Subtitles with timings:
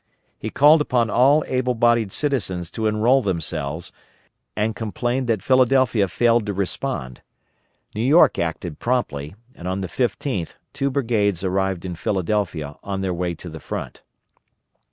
[0.39, 3.91] He called upon all able bodied citizens to enroll themselves,
[4.55, 7.21] and complained that Philadelphia failed to respond.
[7.93, 13.13] New York acted promptly, and on the 15th two brigades arrived in Philadelphia on their
[13.13, 14.01] way to the front.